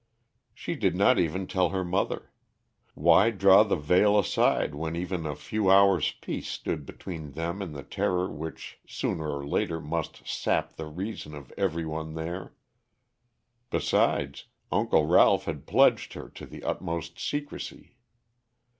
She 0.55 0.73
did 0.73 0.95
not 0.95 1.19
even 1.19 1.45
tell 1.45 1.69
her 1.69 1.83
mother. 1.83 2.31
Why 2.95 3.29
draw 3.29 3.61
the 3.61 3.75
veil 3.75 4.17
aside 4.17 4.73
when 4.73 4.95
even 4.95 5.27
a 5.27 5.35
few 5.35 5.69
hours' 5.69 6.11
peace 6.11 6.47
stood 6.47 6.87
between 6.87 7.33
them 7.33 7.61
and 7.61 7.75
the 7.75 7.83
terror 7.83 8.27
which 8.27 8.79
sooner 8.87 9.29
or 9.29 9.47
later 9.47 9.79
must 9.79 10.25
sap 10.27 10.73
the 10.73 10.87
reason 10.87 11.35
of 11.35 11.53
every 11.55 11.85
one 11.85 12.15
there? 12.15 12.55
Besides, 13.69 14.45
Uncle 14.71 15.05
Ralph 15.05 15.45
had 15.45 15.67
pledged 15.67 16.13
her 16.13 16.29
to 16.29 16.47
the 16.47 16.63
utmost 16.63 17.19
secrecy. 17.19 17.95